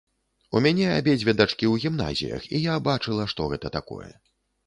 [0.59, 4.09] У мяне абедзве дачкі ў гімназіях, і я бачыла, што гэта такое.